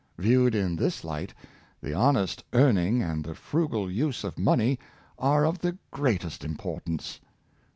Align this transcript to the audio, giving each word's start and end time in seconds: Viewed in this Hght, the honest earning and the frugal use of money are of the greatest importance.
Viewed 0.17 0.55
in 0.55 0.75
this 0.77 1.03
Hght, 1.03 1.29
the 1.79 1.93
honest 1.93 2.43
earning 2.53 3.03
and 3.03 3.23
the 3.23 3.35
frugal 3.35 3.91
use 3.91 4.23
of 4.23 4.35
money 4.39 4.79
are 5.19 5.45
of 5.45 5.59
the 5.59 5.77
greatest 5.91 6.43
importance. 6.43 7.19